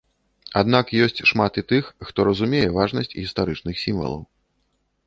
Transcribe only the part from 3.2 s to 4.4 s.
гістарычных сімвалаў.